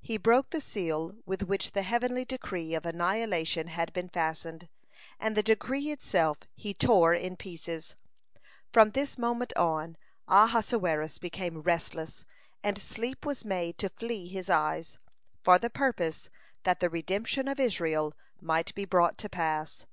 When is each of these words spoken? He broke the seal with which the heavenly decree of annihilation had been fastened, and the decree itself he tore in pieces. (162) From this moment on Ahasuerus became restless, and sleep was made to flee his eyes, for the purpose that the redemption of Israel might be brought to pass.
He 0.00 0.16
broke 0.16 0.50
the 0.50 0.60
seal 0.60 1.16
with 1.26 1.42
which 1.42 1.72
the 1.72 1.82
heavenly 1.82 2.24
decree 2.24 2.72
of 2.74 2.86
annihilation 2.86 3.66
had 3.66 3.92
been 3.92 4.08
fastened, 4.08 4.68
and 5.18 5.36
the 5.36 5.42
decree 5.42 5.90
itself 5.90 6.38
he 6.54 6.72
tore 6.72 7.14
in 7.14 7.36
pieces. 7.36 7.96
(162) 8.72 8.72
From 8.72 8.90
this 8.92 9.18
moment 9.18 9.52
on 9.56 9.96
Ahasuerus 10.28 11.18
became 11.18 11.62
restless, 11.62 12.24
and 12.62 12.78
sleep 12.78 13.26
was 13.26 13.44
made 13.44 13.76
to 13.78 13.88
flee 13.88 14.28
his 14.28 14.48
eyes, 14.48 15.00
for 15.42 15.58
the 15.58 15.68
purpose 15.68 16.30
that 16.62 16.78
the 16.78 16.88
redemption 16.88 17.48
of 17.48 17.58
Israel 17.58 18.14
might 18.40 18.72
be 18.76 18.84
brought 18.84 19.18
to 19.18 19.28
pass. 19.28 19.84